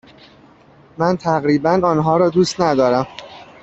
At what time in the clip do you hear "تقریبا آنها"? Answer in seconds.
1.17-2.17